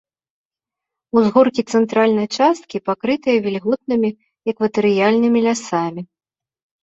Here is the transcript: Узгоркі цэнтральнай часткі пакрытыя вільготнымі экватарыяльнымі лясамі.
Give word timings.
Узгоркі 1.19 1.63
цэнтральнай 1.75 2.27
часткі 2.37 2.77
пакрытыя 2.89 3.37
вільготнымі 3.45 4.09
экватарыяльнымі 4.53 5.39
лясамі. 5.49 6.01